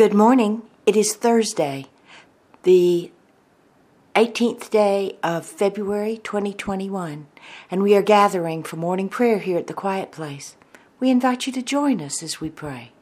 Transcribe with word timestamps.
Good 0.00 0.14
morning. 0.14 0.62
It 0.86 0.96
is 0.96 1.14
Thursday, 1.14 1.84
the 2.62 3.10
18th 4.16 4.70
day 4.70 5.18
of 5.22 5.44
February 5.44 6.16
2021, 6.24 7.26
and 7.70 7.82
we 7.82 7.94
are 7.94 8.00
gathering 8.00 8.62
for 8.62 8.76
morning 8.76 9.10
prayer 9.10 9.40
here 9.40 9.58
at 9.58 9.66
the 9.66 9.74
Quiet 9.74 10.10
Place. 10.10 10.56
We 11.00 11.10
invite 11.10 11.46
you 11.46 11.52
to 11.52 11.60
join 11.60 12.00
us 12.00 12.22
as 12.22 12.40
we 12.40 12.48
pray. 12.48 12.92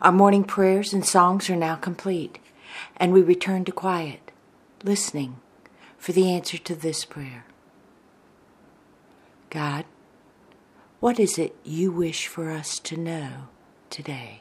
Our 0.00 0.12
morning 0.12 0.44
prayers 0.44 0.92
and 0.92 1.04
songs 1.04 1.50
are 1.50 1.56
now 1.56 1.74
complete, 1.74 2.38
and 2.96 3.12
we 3.12 3.20
return 3.20 3.64
to 3.64 3.72
quiet, 3.72 4.30
listening 4.84 5.40
for 5.98 6.12
the 6.12 6.30
answer 6.30 6.56
to 6.58 6.74
this 6.76 7.04
prayer 7.04 7.46
God, 9.50 9.86
what 11.04 11.20
is 11.20 11.36
it 11.38 11.54
you 11.64 11.92
wish 11.92 12.26
for 12.28 12.50
us 12.50 12.78
to 12.78 12.96
know 12.96 13.48
today? 13.90 14.40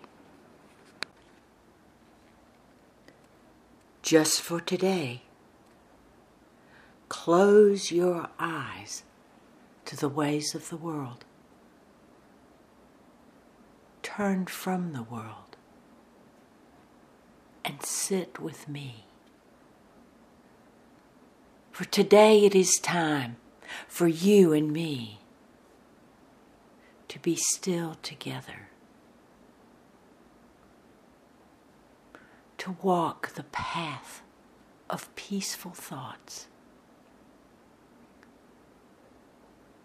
Just 4.02 4.40
for 4.40 4.62
today, 4.62 5.24
close 7.10 7.92
your 7.92 8.30
eyes 8.40 9.04
to 9.84 9.98
the 9.98 10.08
ways 10.08 10.56
of 10.56 10.70
the 10.70 10.78
world. 10.78 11.26
Turn 14.02 14.46
from 14.46 14.94
the 14.94 15.04
world 15.04 15.58
and 17.66 17.84
sit 17.84 18.40
with 18.40 18.70
me. 18.70 19.04
For 21.74 21.84
today 21.84 22.46
it 22.46 22.56
is 22.56 22.80
time 22.82 23.36
for 23.90 24.08
you 24.08 24.54
and 24.54 24.72
me 24.72 25.20
to 27.14 27.20
be 27.20 27.36
still 27.36 27.96
together, 28.02 28.70
to 32.58 32.76
walk 32.82 33.36
the 33.36 33.44
path 33.44 34.24
of 34.90 35.14
peaceful 35.14 35.70
thoughts, 35.70 36.48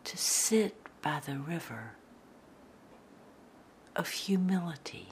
to 0.05 0.17
sit 0.17 0.75
by 1.03 1.21
the 1.21 1.39
river 1.39 1.97
of 3.95 4.09
humility. 4.09 5.09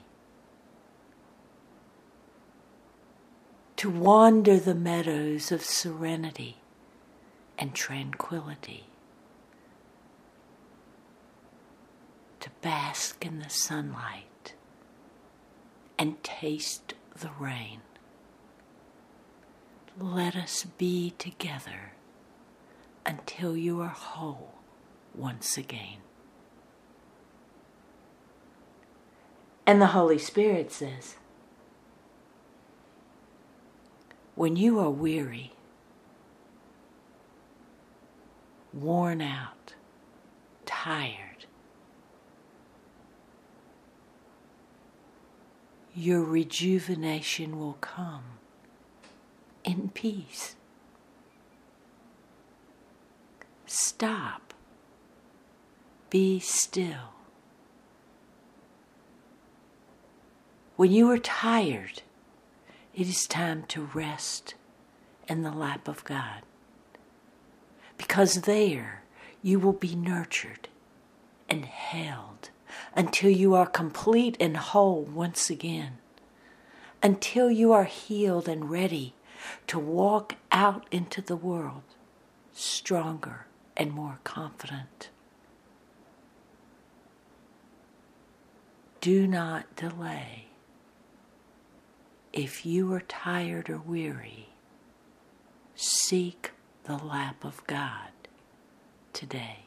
To 3.76 3.90
wander 3.90 4.58
the 4.58 4.74
meadows 4.74 5.52
of 5.52 5.62
serenity 5.62 6.56
and 7.58 7.74
tranquility. 7.74 8.86
to 12.45 12.45
bask 12.62 13.24
in 13.24 13.38
the 13.38 13.50
sunlight 13.50 14.54
and 15.98 16.22
taste 16.22 16.94
the 17.18 17.30
rain. 17.38 17.80
Let 19.98 20.36
us 20.36 20.66
be 20.76 21.14
together 21.18 21.92
until 23.06 23.56
you 23.56 23.80
are 23.80 23.88
whole 23.88 24.54
once 25.14 25.56
again. 25.56 25.98
And 29.66 29.80
the 29.80 29.86
Holy 29.86 30.18
Spirit 30.18 30.70
says, 30.70 31.16
when 34.34 34.54
you 34.54 34.78
are 34.78 34.90
weary, 34.90 35.52
worn 38.72 39.22
out, 39.22 39.74
tired, 40.66 41.25
your 45.96 46.22
rejuvenation 46.22 47.58
will 47.58 47.78
come 47.80 48.24
in 49.64 49.88
peace. 49.88 50.54
Stop. 53.64 54.52
Be 56.10 56.38
still. 56.38 57.14
When 60.76 60.92
you 60.92 61.10
are 61.10 61.18
tired, 61.18 62.02
it 62.94 63.08
is 63.08 63.26
time 63.26 63.64
to 63.68 63.88
rest 63.94 64.54
in 65.26 65.42
the 65.42 65.50
lap 65.50 65.88
of 65.88 66.04
God. 66.04 66.42
Because 67.96 68.42
there 68.42 69.02
you 69.42 69.58
will 69.58 69.72
be 69.72 69.94
nurtured 69.94 70.68
and 71.48 71.64
held 71.64 72.50
until 72.96 73.30
you 73.30 73.54
are 73.54 73.66
complete 73.66 74.36
and 74.40 74.56
whole 74.56 75.02
once 75.02 75.50
again, 75.50 75.98
until 77.02 77.50
you 77.50 77.72
are 77.72 77.84
healed 77.84 78.48
and 78.48 78.70
ready 78.70 79.14
to 79.66 79.78
walk 79.78 80.34
out 80.50 80.86
into 80.90 81.20
the 81.20 81.36
world 81.36 81.82
stronger 82.54 83.46
and 83.76 83.92
more 83.92 84.18
confident. 84.24 85.10
Do 89.02 89.26
not 89.26 89.76
delay. 89.76 90.46
If 92.32 92.64
you 92.66 92.92
are 92.94 93.00
tired 93.00 93.68
or 93.68 93.78
weary, 93.78 94.48
seek 95.74 96.52
the 96.84 96.96
lap 96.96 97.44
of 97.44 97.64
God 97.66 98.10
today. 99.12 99.65